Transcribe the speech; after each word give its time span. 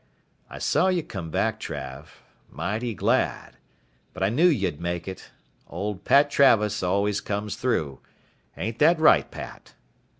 "I 0.49 0.57
saw 0.57 0.87
you 0.87 1.03
come 1.03 1.29
back, 1.29 1.59
Trav. 1.59 2.07
Mighty 2.49 2.95
glad. 2.95 3.57
But 4.15 4.23
I 4.23 4.29
knew 4.29 4.47
you'd 4.47 4.81
make 4.81 5.07
it. 5.07 5.29
Old 5.67 6.05
Pat 6.05 6.31
Travis 6.31 6.81
always 6.81 7.21
comes 7.21 7.55
through. 7.55 7.99
Aint 8.57 8.79
that 8.79 8.99
right, 8.99 9.29
Pat?" 9.29 9.75